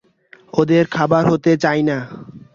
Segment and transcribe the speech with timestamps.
[0.53, 1.97] ওদের খাবার হতে চাই না।